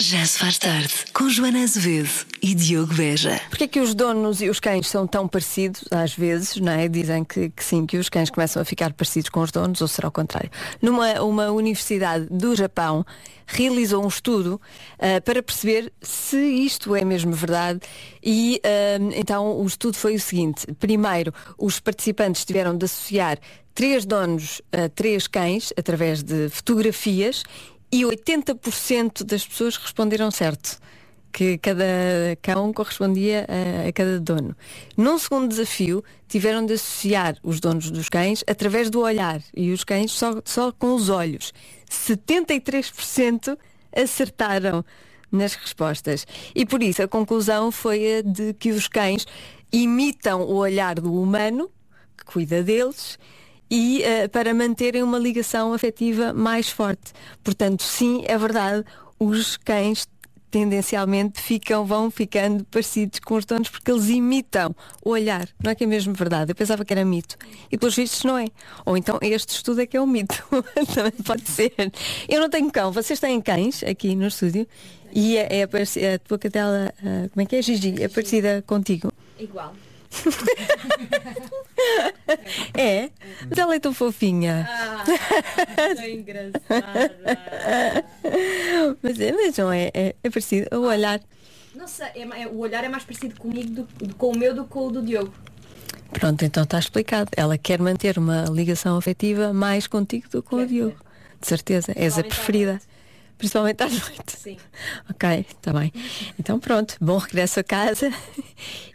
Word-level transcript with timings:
Já 0.00 0.24
se 0.24 0.38
faz 0.38 0.56
tarde 0.56 0.88
com 1.12 1.28
Joana 1.28 1.62
Azevedo 1.62 2.08
e 2.40 2.54
Diogo 2.54 2.94
Beja. 2.94 3.38
Porquê 3.50 3.64
é 3.64 3.68
que 3.68 3.78
os 3.78 3.94
donos 3.94 4.40
e 4.40 4.48
os 4.48 4.58
cães 4.58 4.88
são 4.88 5.06
tão 5.06 5.28
parecidos, 5.28 5.84
às 5.90 6.14
vezes, 6.14 6.56
não 6.56 6.72
é? 6.72 6.88
Dizem 6.88 7.22
que, 7.22 7.50
que 7.50 7.62
sim, 7.62 7.84
que 7.84 7.98
os 7.98 8.08
cães 8.08 8.30
começam 8.30 8.62
a 8.62 8.64
ficar 8.64 8.94
parecidos 8.94 9.28
com 9.28 9.40
os 9.40 9.52
donos, 9.52 9.82
ou 9.82 9.86
será 9.86 10.08
o 10.08 10.10
contrário. 10.10 10.50
Numa 10.80 11.20
uma 11.22 11.50
universidade 11.50 12.26
do 12.30 12.56
Japão, 12.56 13.04
realizou 13.46 14.02
um 14.02 14.08
estudo 14.08 14.58
ah, 14.98 15.20
para 15.20 15.42
perceber 15.42 15.92
se 16.00 16.38
isto 16.38 16.96
é 16.96 17.04
mesmo 17.04 17.32
verdade 17.32 17.80
e 18.22 18.62
ah, 18.64 18.98
então 19.14 19.60
o 19.60 19.66
estudo 19.66 19.98
foi 19.98 20.14
o 20.14 20.20
seguinte. 20.20 20.66
Primeiro, 20.80 21.34
os 21.58 21.80
participantes 21.80 22.46
tiveram 22.46 22.78
de 22.78 22.86
associar 22.86 23.38
três 23.74 24.04
donos 24.04 24.62
a 24.72 24.88
três 24.88 25.26
cães 25.26 25.72
através 25.76 26.22
de 26.22 26.48
fotografias 26.48 27.42
e 27.92 28.02
80% 28.02 29.22
das 29.22 29.46
pessoas 29.46 29.76
responderam 29.76 30.30
certo. 30.30 30.80
Que 31.30 31.56
cada 31.58 31.84
cão 32.42 32.72
correspondia 32.72 33.46
a, 33.48 33.88
a 33.88 33.92
cada 33.92 34.20
dono. 34.20 34.54
Num 34.96 35.18
segundo 35.18 35.48
desafio, 35.48 36.04
tiveram 36.28 36.66
de 36.66 36.74
associar 36.74 37.36
os 37.42 37.58
donos 37.58 37.90
dos 37.90 38.08
cães 38.08 38.44
através 38.46 38.90
do 38.90 39.00
olhar 39.00 39.42
e 39.54 39.70
os 39.70 39.82
cães 39.82 40.12
só, 40.12 40.42
só 40.44 40.72
com 40.72 40.94
os 40.94 41.08
olhos. 41.08 41.52
73% 41.90 43.56
acertaram 43.94 44.84
nas 45.30 45.54
respostas. 45.54 46.26
E 46.54 46.66
por 46.66 46.82
isso 46.82 47.02
a 47.02 47.08
conclusão 47.08 47.72
foi 47.72 48.18
a 48.18 48.22
de 48.22 48.52
que 48.52 48.70
os 48.70 48.86
cães 48.86 49.26
imitam 49.72 50.42
o 50.42 50.56
olhar 50.56 50.96
do 50.96 51.14
humano, 51.14 51.70
que 52.16 52.24
cuida 52.26 52.62
deles, 52.62 53.18
e 53.72 54.02
eh, 54.02 54.28
para 54.28 54.52
manterem 54.52 55.02
uma 55.02 55.18
ligação 55.18 55.72
afetiva 55.72 56.34
mais 56.34 56.68
forte. 56.68 57.14
Portanto, 57.42 57.82
sim, 57.82 58.22
é 58.26 58.36
verdade, 58.36 58.84
os 59.18 59.56
cães 59.56 60.06
tendencialmente 60.50 61.40
ficam, 61.40 61.86
vão 61.86 62.10
ficando 62.10 62.66
parecidos 62.66 63.18
com 63.20 63.34
os 63.36 63.46
donos 63.46 63.70
porque 63.70 63.90
eles 63.90 64.10
imitam 64.10 64.76
o 65.02 65.08
olhar. 65.08 65.48
Não 65.64 65.70
é 65.70 65.74
que 65.74 65.84
é 65.84 65.86
mesmo 65.86 66.12
verdade. 66.12 66.50
Eu 66.50 66.54
pensava 66.54 66.84
que 66.84 66.92
era 66.92 67.02
mito. 67.02 67.38
E 67.70 67.78
pelos 67.78 67.96
vistos 67.96 68.22
não 68.24 68.36
é. 68.36 68.48
Ou 68.84 68.94
então 68.94 69.18
este 69.22 69.54
estudo 69.54 69.80
é 69.80 69.86
que 69.86 69.96
é 69.96 70.02
um 70.02 70.06
mito. 70.06 70.44
Também 70.94 71.12
pode 71.24 71.48
ser. 71.48 71.72
Eu 72.28 72.42
não 72.42 72.50
tenho 72.50 72.70
cão. 72.70 72.92
Vocês 72.92 73.18
têm 73.18 73.40
cães 73.40 73.82
aqui 73.82 74.14
no 74.14 74.26
estúdio? 74.26 74.68
E 75.14 75.38
é, 75.38 75.60
é 75.60 75.62
a, 75.62 76.14
a 76.14 76.18
tua 76.18 76.38
cadela, 76.38 76.92
ah, 76.98 77.28
como 77.32 77.40
é 77.40 77.46
que 77.46 77.56
é, 77.56 77.62
Gigi? 77.62 78.02
É 78.02 78.08
parecida 78.08 78.62
contigo? 78.66 79.10
Igual. 79.40 79.72
É? 82.74 83.10
Mas 83.48 83.58
ela 83.58 83.74
é 83.74 83.80
tão 83.80 83.92
fofinha. 83.94 84.68
É 85.76 86.10
engraçada. 86.10 86.60
Mas 89.02 89.20
é, 89.20 89.32
mas 89.32 89.56
não 89.58 89.72
é, 89.72 89.90
é, 89.94 90.14
é 90.22 90.30
parecido. 90.30 90.68
O 90.78 90.86
olhar. 90.86 91.20
Não 91.74 91.88
sei, 91.88 92.06
é 92.14 92.42
é- 92.42 92.46
o 92.46 92.58
olhar 92.58 92.84
é 92.84 92.88
mais 92.88 93.04
parecido 93.04 93.34
comigo 93.40 93.70
do, 93.70 93.82
do- 94.06 94.14
com 94.16 94.32
o 94.32 94.38
meu 94.38 94.54
do 94.54 94.64
que 94.64 94.70
com 94.70 94.86
o 94.86 94.90
do 94.90 95.02
Diogo. 95.02 95.32
Pronto, 96.12 96.44
então 96.44 96.64
está 96.64 96.78
explicado. 96.78 97.30
Ela 97.36 97.56
quer 97.56 97.80
manter 97.80 98.18
uma 98.18 98.44
ligação 98.44 98.96
afetiva 98.98 99.52
mais 99.52 99.86
contigo 99.86 100.28
do 100.28 100.42
que 100.42 100.48
com 100.50 100.56
o 100.56 100.66
Diogo. 100.66 100.96
De 101.40 101.46
certeza. 101.46 101.92
És 101.96 102.18
a 102.18 102.22
preferida. 102.22 102.80
Principalmente 103.42 103.82
à 103.82 103.88
noite. 103.88 104.38
Sim. 104.38 104.56
Ok, 105.10 105.46
está 105.48 105.72
bem. 105.72 105.92
Então 106.38 106.60
pronto, 106.60 106.96
bom 107.00 107.18
regresso 107.18 107.58
a 107.58 107.64
casa. 107.64 108.10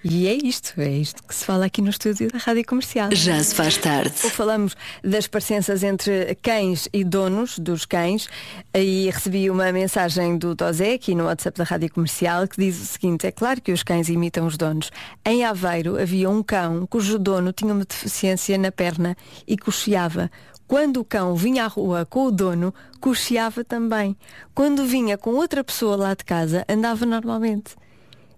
E 0.04 0.26
é 0.28 0.34
isto, 0.34 0.80
é 0.80 0.90
isto 0.90 1.22
que 1.22 1.36
se 1.36 1.44
fala 1.44 1.66
aqui 1.66 1.82
no 1.82 1.90
estúdio 1.90 2.32
da 2.32 2.38
Rádio 2.38 2.66
Comercial. 2.66 3.10
Já 3.12 3.44
se 3.44 3.54
faz 3.54 3.78
tarde. 3.78 4.12
Falamos 4.12 4.76
das 5.04 5.28
parecenças 5.28 5.84
entre 5.84 6.36
cães 6.42 6.88
e 6.94 7.04
donos 7.04 7.60
dos 7.60 7.86
cães 7.86 8.30
e 8.74 9.10
recebi 9.10 9.50
uma 9.50 9.70
mensagem 9.72 10.38
do 10.38 10.56
Tozé 10.56 10.94
aqui 10.94 11.14
no 11.14 11.26
WhatsApp 11.26 11.58
da 11.58 11.66
Rádio 11.66 11.92
Comercial 11.92 12.48
que 12.48 12.58
diz 12.58 12.82
o 12.82 12.86
seguinte, 12.86 13.28
é 13.28 13.32
claro 13.32 13.62
que 13.62 13.74
os 13.74 13.84
cães 13.84 14.08
imitam 14.08 14.48
os 14.48 14.56
donos. 14.56 14.90
Em 15.26 15.44
Aveiro 15.44 16.02
havia 16.02 16.30
um 16.30 16.42
cão 16.42 16.88
cujo 16.88 17.20
dono 17.20 17.52
tinha 17.52 17.74
uma 17.74 17.84
deficiência 17.84 18.58
na 18.58 18.72
perna 18.72 19.16
e 19.46 19.58
cocheava. 19.58 20.32
Quando 20.68 20.98
o 20.98 21.06
cão 21.06 21.36
vinha 21.36 21.64
à 21.64 21.68
rua 21.68 22.06
com 22.06 22.26
o 22.26 22.32
dono, 22.32 22.74
cocheava 23.00 23.64
também. 23.64 24.18
Quando 24.54 24.86
vinha 24.86 25.18
com 25.18 25.32
outra 25.32 25.64
pessoa 25.64 25.96
lá 25.96 26.14
de 26.14 26.26
casa, 26.26 26.66
andava 26.68 27.06
normalmente. 27.06 27.76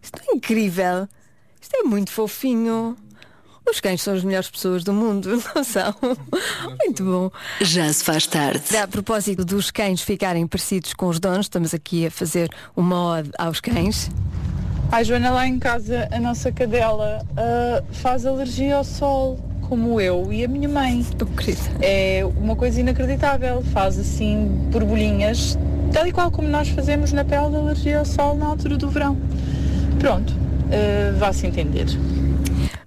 Isto 0.01 0.21
é 0.21 0.35
incrível. 0.35 1.07
Isto 1.59 1.75
é 1.75 1.83
muito 1.83 2.11
fofinho. 2.11 2.95
Os 3.69 3.79
cães 3.79 4.01
são 4.01 4.13
as 4.13 4.23
melhores 4.23 4.49
pessoas 4.49 4.83
do 4.83 4.93
mundo, 4.93 5.41
não 5.55 5.63
são? 5.63 5.93
Muito 6.79 7.03
bom. 7.03 7.31
Já 7.61 7.91
se 7.91 8.03
faz 8.03 8.25
tarde. 8.25 8.75
A 8.77 8.87
propósito 8.87 9.43
dos 9.43 9.69
cães 9.69 10.01
ficarem 10.01 10.47
parecidos 10.47 10.93
com 10.93 11.07
os 11.07 11.19
donos, 11.19 11.45
estamos 11.45 11.73
aqui 11.73 12.07
a 12.07 12.11
fazer 12.11 12.49
uma 12.75 13.17
ode 13.17 13.31
aos 13.37 13.59
cães. 13.59 14.09
Ai 14.91 15.03
Joana, 15.03 15.29
lá 15.29 15.47
em 15.47 15.59
casa 15.59 16.07
a 16.11 16.19
nossa 16.19 16.51
cadela 16.51 17.23
ah, 17.37 17.83
faz 17.91 18.25
alergia 18.25 18.77
ao 18.77 18.83
sol, 18.83 19.39
como 19.69 20.01
eu 20.01 20.33
e 20.33 20.43
a 20.43 20.47
minha 20.47 20.67
mãe. 20.67 21.05
Oh, 21.21 21.25
querida. 21.37 21.61
É 21.79 22.25
uma 22.37 22.55
coisa 22.55 22.81
inacreditável, 22.81 23.61
faz 23.71 23.99
assim 23.99 24.47
borbulhinhas, 24.71 25.57
tal 25.93 26.07
e 26.07 26.11
qual 26.11 26.31
como 26.31 26.47
nós 26.47 26.67
fazemos 26.69 27.13
na 27.13 27.23
pele 27.23 27.51
de 27.51 27.55
alergia 27.55 27.99
ao 27.99 28.05
sol 28.05 28.35
na 28.35 28.47
altura 28.47 28.75
do 28.77 28.89
verão. 28.89 29.15
Pronto, 29.99 30.33
ah, 30.71 31.15
vá-se 31.17 31.45
entender. 31.45 31.85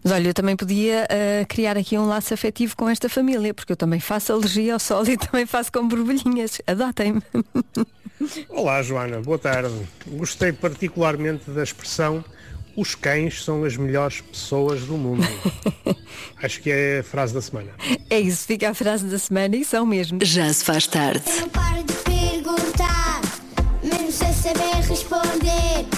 Mas 0.02 0.12
olha, 0.12 0.28
eu 0.28 0.34
também 0.34 0.56
podia 0.56 1.04
ah, 1.04 1.44
criar 1.46 1.78
aqui 1.78 1.96
um 1.96 2.06
laço 2.06 2.34
afetivo 2.34 2.76
com 2.76 2.88
esta 2.88 3.08
família, 3.08 3.54
porque 3.54 3.72
eu 3.72 3.76
também 3.76 4.00
faço 4.00 4.32
alergia 4.32 4.74
ao 4.74 4.80
sol 4.80 5.06
e 5.06 5.16
também 5.16 5.46
faço 5.46 5.70
com 5.70 5.86
borbulhinhas. 5.86 6.60
Adotem-me. 6.66 7.22
Olá, 8.48 8.82
Joana, 8.82 9.20
boa 9.20 9.38
tarde. 9.38 9.74
Gostei 10.06 10.52
particularmente 10.52 11.48
da 11.50 11.62
expressão 11.62 12.24
os 12.76 12.94
cães 12.94 13.44
são 13.44 13.64
as 13.64 13.76
melhores 13.76 14.20
pessoas 14.20 14.82
do 14.82 14.96
mundo. 14.96 15.26
Acho 16.42 16.60
que 16.60 16.70
é 16.70 17.00
a 17.00 17.02
frase 17.02 17.34
da 17.34 17.40
semana. 17.40 17.70
É 18.08 18.18
isso, 18.18 18.46
fica 18.46 18.70
a 18.70 18.74
frase 18.74 19.06
da 19.06 19.18
semana 19.18 19.56
e 19.56 19.64
são 19.64 19.86
mesmo. 19.86 20.18
Já 20.22 20.52
se 20.52 20.64
faz 20.64 20.86
tarde. 20.86 21.24
Não 21.40 21.48
paro 21.48 21.82
de 21.84 21.92
perguntar, 21.94 23.20
mesmo 23.82 24.12
sem 24.12 24.32
saber 24.32 24.74
responder. 24.88 25.91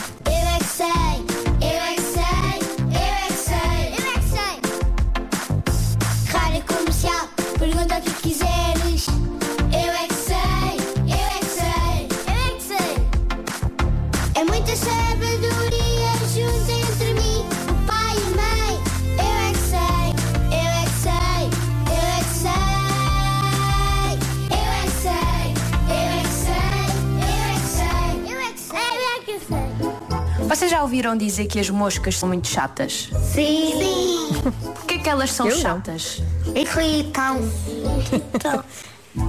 Vocês 30.64 30.72
já 30.72 30.82
ouviram 30.82 31.14
dizer 31.14 31.46
que 31.46 31.60
as 31.60 31.68
moscas 31.68 32.16
são 32.16 32.26
muito 32.26 32.48
chatas? 32.48 33.10
Sim. 33.34 33.74
Sim. 33.76 34.50
Porquê 34.76 34.98
que 34.98 35.10
elas 35.10 35.30
são 35.30 35.46
Eu 35.46 35.58
chatas? 35.58 36.22
Irritam. 36.54 37.46
Então, 38.10 38.64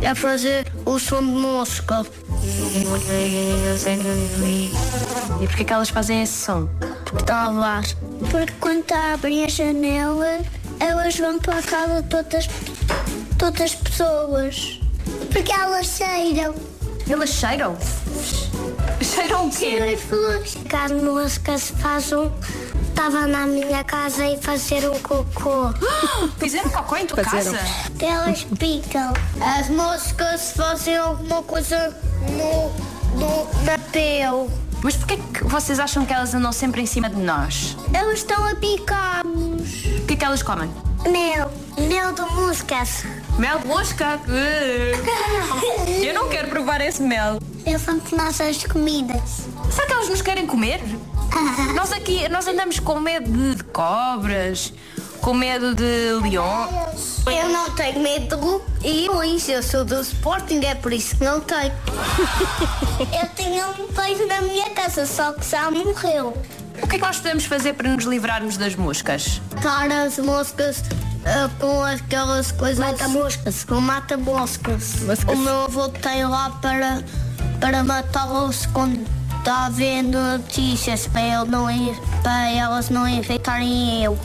é 0.01 0.15
fazer 0.15 0.71
o 0.85 0.97
som 0.97 1.19
de 1.19 1.25
mosca. 1.25 2.05
E 5.41 5.45
porquê 5.45 5.65
que 5.65 5.73
elas 5.73 5.89
fazem 5.89 6.21
esse 6.21 6.45
som? 6.45 6.69
Está 7.19 7.43
a 7.43 7.49
lavar. 7.49 7.83
Porque 8.31 8.53
quando 8.61 8.89
abrem 8.93 9.43
a 9.43 9.49
janela, 9.49 10.39
elas 10.79 11.17
vão 11.19 11.37
para 11.37 11.59
a 11.59 11.61
casa 11.61 12.01
de 12.01 12.07
todas, 12.07 12.47
todas 13.37 13.61
as 13.61 13.75
pessoas. 13.75 14.79
Porque 15.33 15.51
elas 15.51 15.97
cheiram. 15.97 16.55
Elas 17.09 17.29
cheiram? 17.31 17.75
Cheiram 19.01 19.47
o 19.47 19.49
quê? 19.49 19.57
Cheiram 19.57 19.93
as 19.93 20.01
flores. 20.01 20.57
As 20.75 20.91
moscas 20.91 21.71
fazem. 21.79 22.31
Estava 22.89 23.25
na 23.25 23.45
minha 23.45 23.83
casa 23.83 24.27
e 24.27 24.37
fazer 24.37 24.87
um 24.89 24.99
cocô. 24.99 25.73
Fizeram 26.37 26.69
cocô 26.69 26.97
em 26.97 27.05
tua 27.05 27.23
Fizeram. 27.23 27.53
casa? 27.53 27.59
Elas 27.99 28.43
picam. 28.59 29.13
As 29.41 29.69
moscas 29.69 30.51
fazem 30.51 30.97
alguma 30.97 31.41
coisa 31.43 31.95
no, 32.29 33.17
no, 33.19 33.63
na 33.63 33.77
pele. 33.91 34.49
Mas 34.83 34.95
porquê 34.97 35.17
que 35.33 35.43
vocês 35.45 35.79
acham 35.79 36.05
que 36.05 36.13
elas 36.13 36.33
andam 36.33 36.51
sempre 36.51 36.81
em 36.81 36.85
cima 36.85 37.09
de 37.09 37.17
nós? 37.17 37.75
Elas 37.93 38.19
estão 38.19 38.45
a 38.45 38.53
picar-nos. 38.55 39.85
O 39.85 40.05
que 40.05 40.13
é 40.13 40.17
que 40.17 40.25
elas 40.25 40.43
comem? 40.43 40.69
Mel. 41.09 41.51
Mel 41.77 42.13
de 42.13 42.21
moscas. 42.33 43.03
Mel 43.39 43.59
de 43.59 43.67
mosca? 43.67 44.19
Eu 46.03 46.13
não 46.13 46.29
quero 46.29 46.49
provar 46.49 46.81
esse 46.81 47.01
mel. 47.01 47.39
Pensam 47.65 47.99
que 47.99 48.15
nossas 48.15 48.63
comidas. 48.63 49.47
Será 49.71 49.87
que 49.87 49.93
elas 49.93 50.09
nos 50.09 50.21
querem 50.21 50.45
comer? 50.45 50.79
Nós 51.73 51.91
aqui, 51.91 52.29
nós 52.29 52.47
andamos 52.47 52.79
com 52.79 52.99
medo 52.99 53.55
de 53.55 53.63
cobras, 53.65 54.71
com 55.19 55.33
medo 55.33 55.73
de 55.73 56.13
leões. 56.21 57.23
Eu 57.25 57.49
não 57.49 57.71
tenho 57.71 57.99
medo 57.99 58.61
e 58.83 59.07
isso, 59.35 59.51
eu 59.51 59.63
sou 59.63 59.83
do 59.83 59.99
Sporting, 59.99 60.63
é 60.63 60.75
por 60.75 60.93
isso 60.93 61.17
que 61.17 61.23
não 61.23 61.41
tenho. 61.41 61.73
eu 63.01 63.29
tinha 63.35 63.67
um 63.67 63.87
peixe 63.87 64.25
na 64.25 64.41
minha 64.43 64.69
casa, 64.69 65.07
só 65.07 65.33
que 65.33 65.43
já 65.49 65.69
morreu. 65.71 66.37
O 66.83 66.87
que 66.87 66.97
é 66.97 66.99
que 66.99 67.05
nós 67.05 67.17
podemos 67.17 67.45
fazer 67.45 67.73
para 67.73 67.89
nos 67.89 68.05
livrarmos 68.05 68.57
das 68.57 68.75
moscas? 68.75 69.41
Matar 69.55 69.91
as 69.91 70.19
moscas 70.19 70.83
ah, 71.25 71.49
com 71.59 71.83
aquelas 71.83 72.51
coisas. 72.51 72.77
Mata-moscas. 72.77 73.63
Com 73.63 73.81
mata-moscas. 73.81 74.95
O 75.27 75.35
meu 75.35 75.63
avô 75.63 75.89
tem 75.89 76.23
lá 76.25 76.51
para, 76.61 77.03
para 77.59 77.83
matá-los 77.83 78.65
quando 78.67 78.99
está 79.39 79.69
vendo 79.69 80.17
notícias 80.17 81.07
para, 81.07 81.21
ele 81.21 81.45
não, 81.51 81.67
para 82.23 82.49
elas 82.49 82.89
não 82.89 83.07
infectarem 83.07 84.03
eu. 84.03 84.17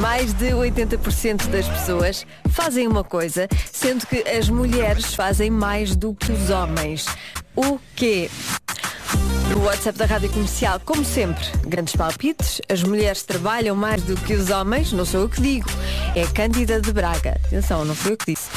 Mais 0.00 0.32
de 0.34 0.50
80% 0.50 1.48
das 1.48 1.66
pessoas 1.68 2.26
fazem 2.50 2.86
uma 2.86 3.02
coisa, 3.02 3.48
sendo 3.72 4.06
que 4.06 4.28
as 4.28 4.48
mulheres 4.48 5.14
fazem 5.14 5.50
mais 5.50 5.96
do 5.96 6.14
que 6.14 6.30
os 6.30 6.50
homens. 6.50 7.06
O 7.56 7.78
quê? 7.96 8.30
No 9.50 9.64
WhatsApp 9.64 9.98
da 9.98 10.06
Rádio 10.06 10.30
Comercial, 10.30 10.80
como 10.84 11.04
sempre, 11.04 11.44
grandes 11.66 11.94
palpites. 11.94 12.60
As 12.68 12.82
mulheres 12.82 13.22
trabalham 13.22 13.76
mais 13.76 14.02
do 14.02 14.16
que 14.16 14.34
os 14.34 14.50
homens, 14.50 14.92
não 14.92 15.04
sou 15.04 15.22
eu 15.22 15.28
que 15.28 15.40
digo. 15.40 15.68
É 16.14 16.26
Cândida 16.26 16.80
de 16.80 16.92
Braga. 16.92 17.38
Atenção, 17.46 17.84
não 17.84 17.94
foi 17.94 18.12
eu 18.12 18.16
que 18.16 18.32
disse. 18.32 18.48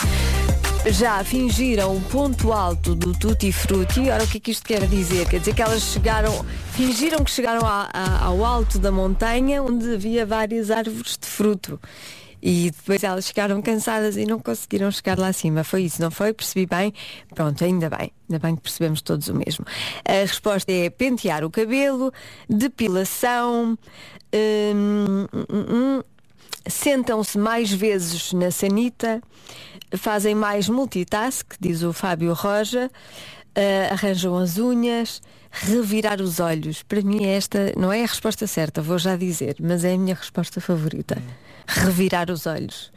Já 0.90 1.22
fingiram 1.24 1.96
o 1.98 2.02
ponto 2.02 2.54
alto 2.54 2.96
do 2.96 3.12
Tutti 3.14 3.52
Frutti. 3.52 4.10
Ora, 4.10 4.24
o 4.24 4.28
que 4.28 4.38
é 4.38 4.40
que 4.40 4.52
isto 4.52 4.66
quer 4.66 4.88
dizer? 4.88 5.28
Quer 5.28 5.40
dizer 5.40 5.54
que 5.54 5.62
elas 5.62 5.82
chegaram, 5.84 6.46
fingiram 6.72 7.24
que 7.24 7.32
chegaram 7.32 7.66
a- 7.68 7.90
a- 7.94 8.24
ao 8.26 8.44
alto 8.46 8.80
da 8.80 8.92
montanha 8.92 9.62
onde 9.62 9.94
havia 9.96 10.26
várias 10.26 10.72
árvores 10.72 11.18
de 11.20 11.28
fruto. 11.28 11.80
E 12.42 12.72
depois 12.72 13.04
elas 13.04 13.28
ficaram 13.28 13.62
cansadas 13.62 14.16
e 14.16 14.26
não 14.26 14.40
conseguiram 14.40 14.92
chegar 14.92 15.18
lá 15.18 15.30
acima. 15.30 15.64
Foi 15.64 15.84
isso, 15.84 16.02
não 16.02 16.12
foi? 16.12 16.34
Percebi 16.34 16.66
bem? 16.66 16.94
Pronto, 17.34 17.64
ainda 17.64 17.90
bem. 17.90 18.12
Ainda 18.30 18.40
bem 18.40 18.56
que 18.56 18.62
percebemos 18.62 19.02
todos 19.02 19.28
o 19.28 19.34
mesmo. 19.34 19.66
A 20.06 20.12
resposta 20.12 20.72
é 20.72 20.90
pentear 20.90 21.44
o 21.44 21.50
cabelo, 21.50 22.12
depilação, 22.48 23.78
hum, 24.34 25.28
hum, 25.34 25.66
hum, 25.70 26.04
sentam-se 26.68 27.38
mais 27.38 27.72
vezes 27.72 28.34
na 28.34 28.52
sanita, 28.52 29.22
fazem 29.96 30.36
mais 30.36 30.68
multitask, 30.70 31.54
diz 31.60 31.82
o 31.84 31.94
Fábio 31.94 32.34
Roja, 32.34 32.92
ah, 33.56 33.94
arranjam 33.94 34.38
as 34.38 34.58
unhas, 34.58 35.22
revirar 35.50 36.22
os 36.22 36.40
olhos. 36.40 36.84
Para 36.84 37.02
mim 37.02 37.26
esta 37.26 37.74
não 37.78 37.92
é 37.92 38.04
a 38.04 38.08
resposta 38.08 38.46
certa, 38.46 38.82
vou 38.82 39.00
já 39.00 39.16
dizer, 39.16 39.56
mas 39.60 39.84
é 39.84 39.94
a 39.94 39.98
minha 39.98 40.16
resposta 40.16 40.62
favorita. 40.62 41.22
Revirar 41.68 42.32
os 42.32 42.46
olhos. 42.46 42.92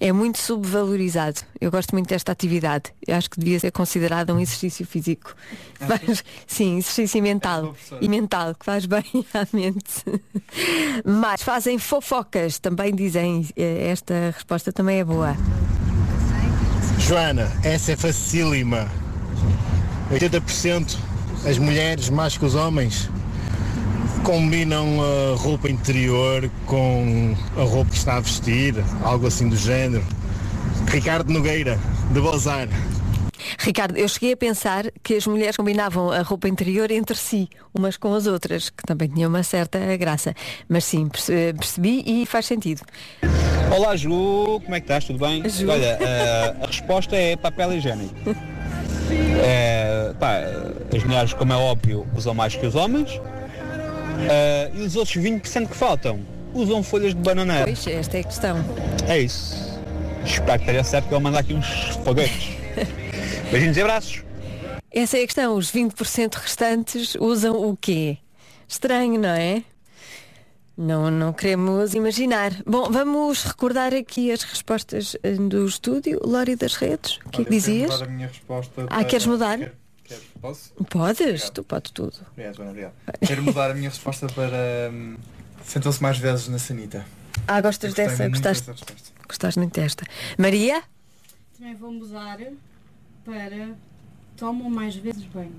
É 0.00 0.12
muito 0.12 0.38
subvalorizado. 0.38 1.40
Eu 1.60 1.72
gosto 1.72 1.90
muito 1.92 2.08
desta 2.08 2.30
atividade. 2.30 2.92
Eu 3.06 3.16
acho 3.16 3.28
que 3.28 3.38
devia 3.40 3.58
ser 3.58 3.72
considerada 3.72 4.32
um 4.32 4.38
exercício 4.38 4.86
físico. 4.86 5.34
Faz- 5.74 6.22
sim, 6.46 6.78
exercício 6.78 7.20
mental. 7.20 7.74
E 8.00 8.08
mental, 8.08 8.54
que 8.54 8.64
faz 8.64 8.86
bem 8.86 9.02
à 9.34 9.44
mente. 9.52 10.04
Mas 11.04 11.42
fazem 11.42 11.78
fofocas, 11.78 12.58
também 12.60 12.94
dizem. 12.94 13.48
eh, 13.56 13.88
Esta 13.90 14.32
resposta 14.34 14.72
também 14.72 15.00
é 15.00 15.04
boa. 15.04 15.36
Joana, 17.00 17.50
essa 17.64 17.92
é 17.92 17.96
facílima. 17.96 18.88
80% 20.12 20.96
as 21.44 21.58
mulheres 21.58 22.08
mais 22.08 22.36
que 22.36 22.44
os 22.44 22.54
homens 22.54 23.10
combinam 24.32 24.98
a 25.00 25.36
roupa 25.38 25.70
interior 25.70 26.50
com 26.66 27.34
a 27.56 27.62
roupa 27.62 27.90
que 27.90 27.96
está 27.96 28.16
a 28.16 28.20
vestir, 28.20 28.74
algo 29.02 29.26
assim 29.26 29.48
do 29.48 29.56
género. 29.56 30.04
Ricardo 30.86 31.32
Nogueira, 31.32 31.78
de 32.12 32.20
Bozar. 32.20 32.68
Ricardo, 33.58 33.96
eu 33.96 34.06
cheguei 34.06 34.34
a 34.34 34.36
pensar 34.36 34.84
que 35.02 35.14
as 35.14 35.26
mulheres 35.26 35.56
combinavam 35.56 36.10
a 36.12 36.20
roupa 36.20 36.46
interior 36.46 36.90
entre 36.90 37.16
si, 37.16 37.48
umas 37.72 37.96
com 37.96 38.12
as 38.12 38.26
outras, 38.26 38.68
que 38.68 38.82
também 38.86 39.08
tinha 39.08 39.26
uma 39.26 39.42
certa 39.42 39.78
graça. 39.96 40.34
Mas 40.68 40.84
sim, 40.84 41.08
perce- 41.08 41.54
percebi 41.56 42.04
e 42.06 42.26
faz 42.26 42.44
sentido. 42.44 42.82
Olá 43.74 43.96
Ju, 43.96 44.60
como 44.62 44.74
é 44.74 44.80
que 44.80 44.84
estás? 44.84 45.04
Tudo 45.06 45.20
bem? 45.20 45.48
Ju. 45.48 45.70
Olha, 45.70 45.96
eh, 46.02 46.54
a 46.62 46.66
resposta 46.66 47.16
é 47.16 47.34
papel 47.34 47.72
higiênico. 47.72 48.14
Eh, 49.10 50.12
pá, 50.20 50.34
as 50.94 51.02
mulheres, 51.02 51.32
como 51.32 51.50
é 51.50 51.56
óbvio, 51.56 52.06
usam 52.14 52.34
mais 52.34 52.54
que 52.54 52.66
os 52.66 52.74
homens. 52.74 53.18
Eh, 54.28 54.70
e 54.74 54.80
os 54.82 54.96
outros 54.96 55.16
20% 55.16 55.68
que 55.68 55.76
faltam 55.76 56.20
usam 56.54 56.82
folhas 56.82 57.14
de 57.14 57.20
bananeira. 57.20 57.64
Pois, 57.64 57.86
esta 57.86 58.16
é 58.16 58.20
a 58.20 58.24
questão. 58.24 58.56
É 59.06 59.18
isso. 59.18 59.56
Espero 60.24 60.58
que 60.58 60.64
esteja 60.64 60.84
certo 60.84 61.08
que 61.08 61.14
eu 61.14 61.20
mandar 61.20 61.40
aqui 61.40 61.54
uns 61.54 61.66
foguetes. 62.04 62.50
Beijinhos 63.50 63.76
e 63.76 63.80
abraços. 63.80 64.22
Essa 64.90 65.18
é 65.18 65.22
a 65.22 65.26
questão. 65.26 65.56
Os 65.56 65.70
20% 65.72 66.34
restantes 66.34 67.14
usam 67.14 67.56
o 67.68 67.76
quê? 67.76 68.18
Estranho, 68.66 69.18
não 69.20 69.28
é? 69.28 69.62
Não, 70.76 71.10
não 71.10 71.32
queremos 71.32 71.94
imaginar. 71.94 72.52
Bom, 72.64 72.88
vamos 72.90 73.42
recordar 73.42 73.92
aqui 73.92 74.30
as 74.30 74.42
respostas 74.42 75.16
eh, 75.24 75.32
do 75.32 75.66
estúdio. 75.66 76.20
Lori 76.24 76.54
das 76.54 76.74
redes, 76.74 77.18
o 77.26 77.30
que 77.30 77.42
é 77.42 77.44
que 77.44 77.50
dizias? 77.50 77.90
Mudar 77.90 78.04
a 78.04 78.08
minha 78.08 78.28
resposta 78.28 78.86
Ah, 78.88 79.02
queres 79.02 79.26
mudar? 79.26 79.58
Queres? 80.08 80.24
Posso? 80.40 80.72
Podes, 80.88 81.50
tu 81.50 81.62
podes 81.62 81.90
tudo. 81.92 82.14
Obrigado, 82.32 82.56
Joana, 82.56 82.70
obrigado. 82.70 82.92
Quero 83.26 83.42
mudar 83.42 83.70
a 83.70 83.74
minha 83.74 83.90
resposta 83.90 84.26
para. 84.28 84.90
hum, 84.92 85.16
Sentam-se 85.64 86.02
mais 86.02 86.16
vezes 86.18 86.48
na 86.48 86.58
sanita. 86.58 87.04
Ah, 87.46 87.60
gostas 87.60 87.92
dessa? 87.94 88.22
muito 88.22 88.34
Gostaste, 88.36 88.66
dessa 88.66 88.72
resposta. 88.72 89.12
gostaste 89.28 89.58
muito 89.60 89.74
desta. 89.78 90.04
Maria? 90.38 90.82
Também 91.58 91.74
vou 91.74 91.92
mudar 91.92 92.38
para 93.24 93.74
tomam 94.36 94.70
mais 94.70 94.96
vezes 94.96 95.24
banho. 95.24 95.52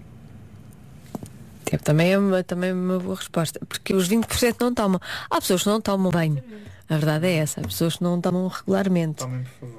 É, 1.72 1.78
Também 1.78 2.13
é, 2.13 2.18
uma, 2.18 2.44
também 2.44 2.72
é 2.72 2.74
uma 2.74 2.98
boa 2.98 3.16
resposta. 3.16 3.60
Porque 3.68 3.94
os 3.94 4.10
20% 4.10 4.56
não 4.60 4.74
tomam. 4.74 5.00
Há 5.30 5.40
pessoas 5.40 5.62
que 5.63 5.69
não 5.69 5.80
tomam 5.80 6.10
banho. 6.12 6.44
A 6.90 6.94
verdade 6.96 7.28
é 7.28 7.36
essa. 7.36 7.62
Há 7.62 7.63
pessoas 7.63 7.98
que 7.98 8.04
não 8.04 8.19
tomam 8.19 8.48
regularmente. 8.48 9.19
Tomem, 9.19 9.44
por 9.44 9.68
favor. 9.69 9.78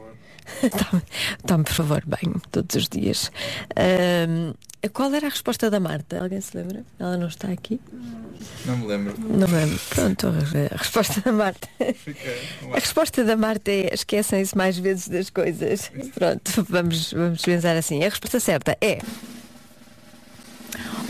Tome, 0.68 1.02
tome, 1.46 1.64
por 1.64 1.72
favor, 1.72 2.02
banho 2.06 2.40
todos 2.50 2.76
os 2.76 2.88
dias. 2.88 3.30
Ahm, 3.76 4.54
qual 4.92 5.12
era 5.14 5.26
a 5.26 5.30
resposta 5.30 5.70
da 5.70 5.78
Marta? 5.78 6.22
Alguém 6.22 6.40
se 6.40 6.56
lembra? 6.56 6.84
Ela 6.98 7.16
não 7.16 7.28
está 7.28 7.48
aqui? 7.48 7.80
Não 8.64 8.76
me 8.78 8.86
lembro. 8.86 9.14
Não 9.18 9.46
me 9.46 9.54
lembro. 9.54 9.78
Pronto, 9.90 10.26
a 10.28 10.76
resposta 10.76 11.20
da 11.20 11.32
Marta. 11.32 11.68
A 12.72 12.78
resposta 12.78 13.24
da 13.24 13.36
Marta 13.36 13.70
é 13.70 13.92
esquecem-se 13.92 14.56
mais 14.56 14.78
vezes 14.78 15.08
das 15.08 15.30
coisas. 15.30 15.90
Pronto, 16.14 16.66
vamos, 16.68 17.12
vamos 17.12 17.42
pensar 17.42 17.76
assim. 17.76 18.02
A 18.02 18.08
resposta 18.08 18.40
certa 18.40 18.76
é. 18.80 18.98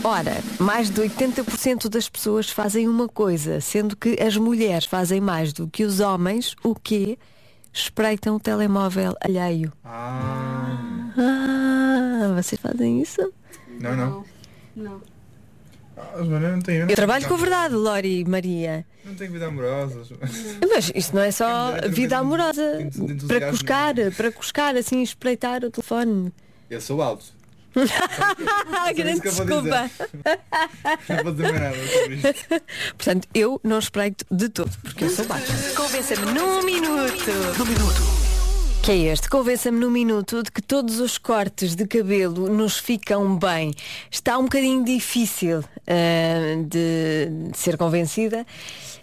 Ora, 0.03 0.41
mais 0.59 0.89
de 0.89 0.99
80% 0.99 1.87
das 1.87 2.09
pessoas 2.09 2.49
fazem 2.49 2.87
uma 2.87 3.07
coisa, 3.07 3.61
sendo 3.61 3.95
que 3.95 4.17
as 4.21 4.35
mulheres 4.35 4.85
fazem 4.85 5.21
mais 5.21 5.53
do 5.53 5.67
que 5.67 5.83
os 5.83 5.99
homens, 5.99 6.55
o 6.63 6.73
quê? 6.73 7.19
Espreitam 7.73 8.35
o 8.35 8.39
telemóvel 8.39 9.15
alheio. 9.21 9.71
Ah. 9.83 11.11
Ah, 11.17 12.33
vocês 12.35 12.59
fazem 12.59 13.01
isso? 13.01 13.33
Não, 13.79 13.95
não. 13.95 14.25
Não. 14.75 15.01
Ah, 15.97 16.17
não 16.23 16.61
tenho. 16.61 16.89
Eu 16.89 16.95
trabalho 16.95 17.27
com 17.27 17.33
a 17.33 17.37
verdade, 17.37 17.75
Lori 17.75 18.19
e 18.19 18.25
Maria. 18.25 18.85
Não 19.05 19.15
tenho 19.15 19.31
vida 19.31 19.47
amorosa. 19.47 20.03
Joana. 20.03 20.31
Mas 20.69 20.91
isto 20.93 21.15
não 21.15 21.21
é 21.21 21.31
só 21.31 21.73
vida 21.89 22.17
amorosa. 22.17 22.89
Para 23.27 23.49
cuscar, 23.49 23.93
para 24.15 24.31
cuscar, 24.31 24.75
assim, 24.75 25.01
espreitar 25.01 25.63
o 25.63 25.71
telefone. 25.71 26.31
Eu 26.69 26.81
sou 26.81 27.01
alto. 27.01 27.25
Grande 28.95 29.21
desculpa. 29.21 29.89
Não 31.09 31.23
vou 31.23 31.31
dizer 31.33 31.51
mais 31.51 31.61
nada 31.61 31.77
sobre 31.87 32.15
isto. 32.15 32.63
Portanto, 32.97 33.27
eu 33.33 33.59
não 33.63 33.79
espreito 33.79 34.25
de 34.29 34.49
todo, 34.49 34.71
porque 34.83 35.05
eu 35.05 35.09
sou 35.09 35.25
baixa. 35.25 35.53
Convença-me 35.75 36.25
num 36.33 36.63
minuto. 36.63 37.31
Num 37.57 37.65
minuto. 37.65 38.21
Que 38.81 38.91
é 38.93 38.97
este? 39.13 39.29
Convença-me 39.29 39.79
num 39.79 39.91
minuto 39.91 40.41
de 40.41 40.51
que 40.51 40.59
todos 40.59 40.99
os 40.99 41.19
cortes 41.19 41.75
de 41.75 41.85
cabelo 41.85 42.49
nos 42.49 42.79
ficam 42.79 43.37
bem. 43.37 43.75
Está 44.09 44.39
um 44.39 44.43
bocadinho 44.45 44.83
difícil 44.83 45.63
ah, 45.85 46.55
de, 46.67 47.51
de 47.51 47.57
ser 47.57 47.77
convencida, 47.77 48.43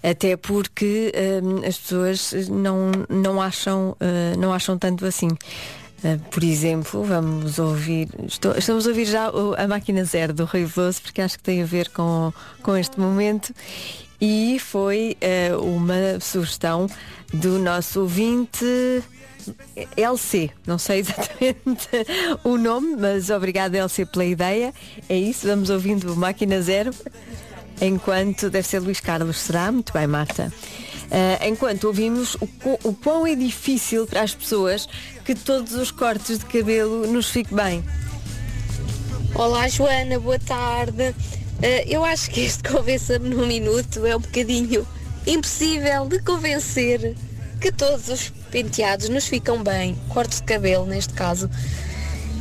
até 0.03 0.37
porque 0.37 1.13
ah, 1.15 1.69
as 1.69 1.79
pessoas 1.79 2.49
não, 2.49 2.91
não, 3.09 3.41
acham, 3.41 3.97
ah, 4.01 4.37
não 4.37 4.53
acham 4.53 4.77
tanto 4.77 5.07
assim. 5.07 5.29
Uh, 6.03 6.19
por 6.31 6.45
exemplo, 6.45 7.03
vamos 7.03 7.59
ouvir, 7.59 8.09
estou- 8.27 8.57
estamos 8.57 8.87
a 8.87 8.91
ouvir 8.91 9.05
já 9.07 9.31
a 9.57 9.67
máquina 9.67 10.05
zero 10.05 10.33
do 10.33 10.45
Rui 10.45 10.65
Veloso, 10.65 11.03
porque 11.03 11.21
acho 11.21 11.37
que 11.37 11.43
tem 11.43 11.61
a 11.63 11.67
ver 11.67 11.89
com, 11.91 12.33
com 12.63 12.77
este 12.77 13.01
momento. 13.01 13.53
E 14.21 14.59
foi 14.61 15.17
uh, 15.53 15.61
uma 15.63 16.21
sugestão 16.21 16.89
do 17.33 17.59
nosso 17.59 18.01
ouvinte 18.01 18.65
LC, 19.97 20.51
não 20.67 20.79
sei 20.79 21.01
exatamente 21.01 21.89
o 22.45 22.57
nome, 22.57 22.97
mas 22.97 23.31
obrigada 23.31 23.77
LC 23.79 24.07
pela 24.07 24.25
ideia. 24.25 24.73
É 25.09 25.17
isso, 25.17 25.47
vamos 25.47 25.69
ouvindo 25.71 26.15
Máquina 26.17 26.61
Zero. 26.63 26.93
Enquanto 27.81 28.51
deve 28.51 28.67
ser 28.67 28.81
Luís 28.81 28.99
Carlos, 29.01 29.39
será? 29.39 29.71
Muito 29.71 29.93
bem, 29.93 30.07
Marta. 30.07 30.53
Ah, 31.11 31.47
enquanto 31.47 31.85
ouvimos 31.85 32.35
o, 32.35 32.49
o 32.89 32.93
quão 32.95 33.27
é 33.27 33.35
difícil 33.35 34.07
para 34.07 34.23
as 34.23 34.35
pessoas 34.35 34.89
que 35.29 35.35
todos 35.35 35.75
os 35.75 35.91
cortes 35.91 36.39
de 36.39 36.47
cabelo 36.47 37.07
nos 37.07 37.29
fiquem 37.29 37.55
bem. 37.55 37.85
Olá 39.35 39.69
Joana, 39.69 40.19
boa 40.19 40.39
tarde. 40.39 41.15
Eh, 41.61 41.85
eu 41.87 42.03
acho 42.03 42.31
que 42.31 42.41
este 42.41 42.63
convença-me 42.73 43.29
num 43.29 43.47
minuto 43.47 44.07
é 44.07 44.17
um 44.17 44.21
bocadinho 44.21 44.89
impossível 45.27 46.07
de 46.07 46.19
convencer 46.23 47.15
que 47.61 47.71
todos 47.71 48.09
os 48.09 48.31
penteados 48.51 49.11
nos 49.11 49.27
ficam 49.27 49.63
bem, 49.63 49.99
cortes 50.09 50.39
de 50.41 50.45
cabelo 50.45 50.87
neste 50.87 51.13
caso. 51.13 51.51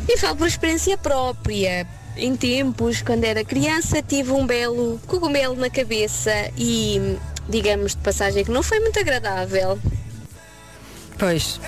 E 0.08 0.17
falo 0.17 0.38
por 0.38 0.48
experiência 0.48 0.98
própria. 0.98 1.86
Em 2.15 2.38
tempos, 2.38 3.01
quando 3.01 3.25
era 3.25 3.44
criança, 3.44 4.01
tive 4.01 4.32
um 4.32 4.48
belo 4.48 4.98
cogumelo 5.08 5.58
na 5.58 5.70
cabeça 5.70 6.32
e, 6.58 7.17
digamos 7.50 7.96
de 7.96 8.01
passagem, 8.01 8.46
que 8.46 8.51
não 8.51 8.63
foi 8.63 8.79
muito 8.79 8.98
agradável. 8.98 9.77
Pois. 11.20 11.60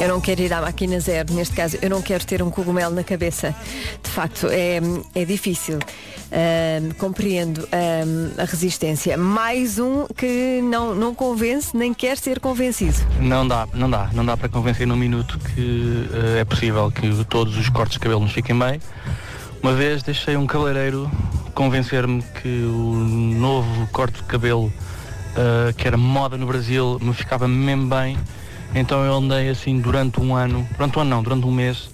Eu 0.00 0.08
não 0.08 0.20
quero 0.20 0.42
ir 0.42 0.52
à 0.52 0.60
máquina 0.60 0.98
zero, 1.00 1.32
neste 1.32 1.54
caso, 1.54 1.78
eu 1.80 1.88
não 1.88 2.02
quero 2.02 2.26
ter 2.26 2.42
um 2.42 2.50
cogumelo 2.50 2.94
na 2.94 3.04
cabeça. 3.04 3.54
De 4.02 4.10
facto, 4.10 4.48
é, 4.48 4.80
é 5.14 5.24
difícil. 5.24 5.78
Ahm, 6.32 6.92
compreendo 6.98 7.66
ahm, 7.70 8.32
a 8.36 8.44
resistência. 8.44 9.16
Mais 9.16 9.78
um 9.78 10.06
que 10.06 10.60
não, 10.62 10.94
não 10.94 11.14
convence 11.14 11.76
nem 11.76 11.94
quer 11.94 12.18
ser 12.18 12.40
convencido. 12.40 12.96
Não 13.20 13.46
dá, 13.46 13.68
não 13.72 13.88
dá, 13.88 14.10
não 14.12 14.26
dá 14.26 14.36
para 14.36 14.48
convencer 14.48 14.84
num 14.86 14.96
minuto 14.96 15.38
que 15.38 16.08
eh, 16.12 16.40
é 16.40 16.44
possível 16.44 16.90
que 16.90 17.24
todos 17.26 17.56
os 17.56 17.68
cortes 17.68 17.94
de 17.94 18.00
cabelo 18.00 18.20
nos 18.20 18.32
fiquem 18.32 18.58
bem. 18.58 18.80
Uma 19.62 19.74
vez 19.74 20.02
deixei 20.02 20.36
um 20.36 20.46
cabeleireiro 20.46 21.08
convencer-me 21.54 22.20
que 22.42 22.64
o 22.64 22.94
novo 22.94 23.86
corte 23.92 24.16
de 24.16 24.24
cabelo 24.24 24.72
eh, 25.36 25.72
que 25.76 25.86
era 25.86 25.96
moda 25.96 26.36
no 26.36 26.46
Brasil 26.46 26.98
me 27.00 27.14
ficava 27.14 27.46
mesmo 27.46 27.88
bem. 27.88 28.18
Então 28.74 29.04
eu 29.04 29.14
andei 29.14 29.48
assim 29.48 29.78
durante 29.80 30.20
um 30.20 30.34
ano, 30.34 30.66
durante 30.76 30.98
um 30.98 31.02
ano 31.02 31.10
não, 31.10 31.22
durante 31.22 31.46
um 31.46 31.52
mês, 31.52 31.88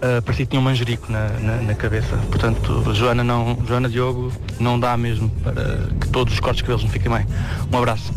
eh, 0.00 0.20
parecia 0.20 0.44
que 0.46 0.50
tinha 0.50 0.60
um 0.60 0.64
manjerico 0.64 1.10
na, 1.10 1.28
na, 1.40 1.56
na 1.62 1.74
cabeça. 1.74 2.16
Portanto, 2.28 2.94
Joana, 2.94 3.22
não, 3.22 3.56
Joana 3.66 3.88
Diogo, 3.88 4.32
não 4.58 4.78
dá 4.78 4.96
mesmo 4.96 5.30
para 5.42 5.88
que 6.00 6.08
todos 6.08 6.34
os 6.34 6.40
cortes 6.40 6.58
de 6.58 6.64
cabelos 6.64 6.84
me 6.84 6.90
fiquem 6.90 7.10
bem. 7.10 7.26
Um 7.72 7.78
abraço. 7.78 8.12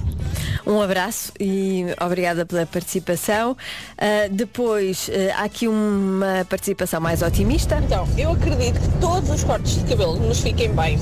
Um 0.66 0.82
abraço 0.82 1.32
e 1.40 1.86
obrigada 2.02 2.44
pela 2.44 2.66
participação. 2.66 3.56
Ah, 3.98 4.28
depois, 4.32 5.12
ah, 5.12 5.42
há 5.42 5.44
aqui 5.44 5.68
uma 5.68 6.44
participação 6.50 7.00
mais 7.00 7.22
otimista. 7.22 7.80
Então, 7.84 8.08
eu 8.18 8.32
acredito 8.32 8.80
que 8.80 9.00
todos 9.00 9.30
os 9.30 9.44
cortes 9.44 9.76
de 9.76 9.84
cabelo 9.84 10.16
nos 10.16 10.40
fiquem 10.40 10.74
bem. 10.74 10.98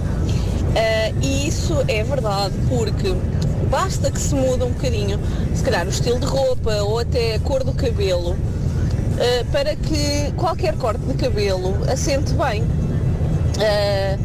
Ah, 0.75 1.13
e 1.21 1.47
isso 1.47 1.81
é 1.87 2.03
verdade, 2.03 2.55
porque 2.67 3.15
basta 3.73 4.11
que 4.11 4.21
se 4.21 4.35
mude 4.35 4.63
um 4.63 4.69
bocadinho, 4.69 5.19
se 5.55 5.63
calhar 5.63 5.83
o 5.83 5.89
estilo 5.89 6.19
de 6.19 6.27
roupa 6.27 6.71
ou 6.83 6.99
até 6.99 7.33
a 7.33 7.39
cor 7.39 7.63
do 7.63 7.73
cabelo, 7.73 8.37
ah, 9.17 9.45
para 9.51 9.75
que 9.75 10.31
qualquer 10.37 10.77
corte 10.77 11.01
de 11.01 11.15
cabelo 11.15 11.73
assente 11.91 12.33
bem. 12.33 12.63
Ah, 13.59 14.15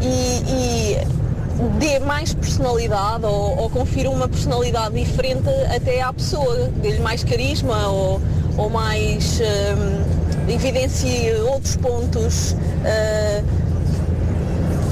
e, 0.00 0.96
e 0.96 1.78
dê 1.78 1.98
mais 1.98 2.32
personalidade 2.32 3.26
ou, 3.26 3.58
ou 3.58 3.68
confira 3.68 4.08
uma 4.08 4.26
personalidade 4.26 4.94
diferente 4.94 5.50
até 5.76 6.00
à 6.00 6.10
pessoa, 6.10 6.70
dê-lhe 6.80 7.00
mais 7.00 7.22
carisma 7.22 7.86
ou, 7.88 8.18
ou 8.56 8.70
mais 8.70 9.42
hum, 9.42 10.50
evidencie 10.50 11.34
outros 11.50 11.76
pontos 11.76 12.56
ah, 12.82 13.42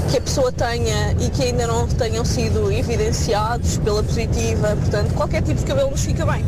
que 0.09 0.17
a 0.17 0.21
pessoa 0.21 0.51
tenha 0.51 1.11
e 1.19 1.29
que 1.29 1.43
ainda 1.43 1.67
não 1.67 1.87
tenham 1.87 2.25
sido 2.25 2.71
evidenciados 2.71 3.77
pela 3.77 4.01
positiva. 4.01 4.75
Portanto, 4.75 5.13
qualquer 5.13 5.43
tipo 5.43 5.59
de 5.59 5.65
cabelo 5.65 5.91
nos 5.91 6.03
fica 6.03 6.25
bem. 6.25 6.43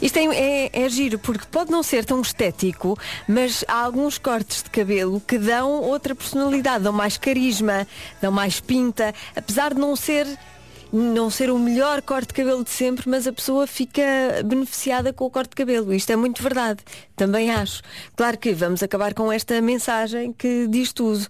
Isto 0.00 0.18
é, 0.18 0.24
é, 0.24 0.70
é 0.84 0.88
giro, 0.88 1.18
porque 1.18 1.44
pode 1.50 1.70
não 1.70 1.82
ser 1.82 2.04
tão 2.04 2.20
estético, 2.22 2.98
mas 3.28 3.64
há 3.68 3.84
alguns 3.84 4.18
cortes 4.18 4.62
de 4.62 4.70
cabelo 4.70 5.20
que 5.20 5.38
dão 5.38 5.70
outra 5.82 6.14
personalidade, 6.14 6.84
dão 6.84 6.92
mais 6.92 7.18
carisma, 7.18 7.86
dão 8.20 8.32
mais 8.32 8.60
pinta, 8.60 9.14
apesar 9.36 9.74
de 9.74 9.80
não 9.80 9.94
ser 9.94 10.26
não 10.92 11.30
ser 11.30 11.50
o 11.50 11.58
melhor 11.58 12.02
corte 12.02 12.28
de 12.28 12.34
cabelo 12.34 12.62
de 12.62 12.68
sempre, 12.68 13.08
mas 13.08 13.26
a 13.26 13.32
pessoa 13.32 13.66
fica 13.66 14.02
beneficiada 14.44 15.10
com 15.10 15.24
o 15.24 15.30
corte 15.30 15.50
de 15.50 15.56
cabelo. 15.56 15.94
Isto 15.94 16.12
é 16.12 16.16
muito 16.16 16.42
verdade. 16.42 16.82
Também 17.16 17.50
acho. 17.50 17.80
Claro 18.14 18.36
que 18.36 18.52
vamos 18.52 18.82
acabar 18.82 19.14
com 19.14 19.32
esta 19.32 19.58
mensagem 19.62 20.34
que 20.34 20.66
diz 20.68 20.92
tudo. 20.92 21.26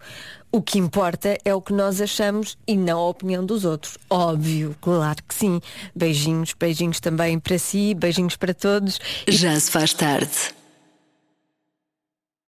O 0.55 0.61
que 0.61 0.79
importa 0.79 1.39
é 1.47 1.55
o 1.55 1.63
que 1.63 1.73
nós 1.73 1.99
achamos 1.99 2.59
e 2.69 2.77
não 2.77 2.99
a 2.99 3.09
opinião 3.09 3.43
dos 3.45 3.65
outros. 3.65 3.97
Óbvio, 4.11 4.77
claro 4.83 5.23
que 5.27 5.35
sim. 5.35 5.63
Beijinhos, 5.97 6.53
beijinhos 6.53 7.01
também 7.01 7.39
para 7.39 7.59
si, 7.59 7.95
beijinhos 7.95 8.37
para 8.37 8.53
todos. 8.53 9.01
Já 9.27 9.59
se 9.59 9.71
faz 9.71 9.95
tarde. 9.95 10.62